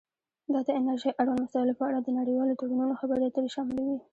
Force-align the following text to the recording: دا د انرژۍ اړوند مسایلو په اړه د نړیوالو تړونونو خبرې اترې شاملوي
دا 0.53 0.59
د 0.67 0.69
انرژۍ 0.79 1.11
اړوند 1.21 1.43
مسایلو 1.45 1.77
په 1.79 1.83
اړه 1.89 1.99
د 2.01 2.09
نړیوالو 2.19 2.57
تړونونو 2.59 2.93
خبرې 3.01 3.23
اترې 3.27 3.49
شاملوي 3.55 3.97